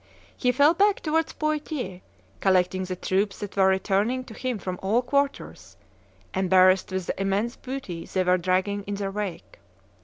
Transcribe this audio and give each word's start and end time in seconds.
He 0.35 0.51
fell 0.51 0.73
back 0.73 1.01
towards 1.01 1.33
Poitiers, 1.33 2.01
collecting 2.39 2.85
the 2.85 2.95
troops 2.95 3.37
that 3.37 3.55
were 3.55 3.67
returning 3.67 4.23
to 4.23 4.33
him 4.33 4.57
from 4.57 4.79
all 4.81 5.03
quarters, 5.03 5.77
embarrassed 6.33 6.91
with 6.91 7.05
the 7.05 7.21
immense 7.21 7.55
booty 7.55 8.07
they 8.07 8.23
were 8.23 8.39
dragging 8.39 8.81
in 8.85 8.95
their 8.95 9.11
wake. 9.11 9.59